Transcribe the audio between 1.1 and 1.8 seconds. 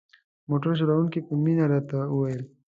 په مینه